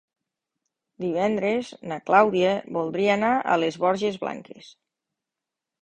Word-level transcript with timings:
Divendres 1.05 1.69
na 1.93 1.99
Clàudia 2.09 2.55
voldria 2.81 3.13
anar 3.21 3.31
a 3.53 3.61
les 3.65 3.81
Borges 3.87 4.21
Blanques. 4.27 4.77